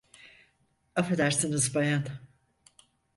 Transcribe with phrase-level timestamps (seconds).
[1.01, 2.07] Affedersiniz bayan.